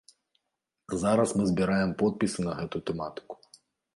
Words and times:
Зараз 1.01 1.33
мы 1.41 1.45
збіраем 1.51 1.91
подпісы 2.01 2.39
на 2.47 2.57
гэту 2.61 2.77
тэматыку. 2.91 3.33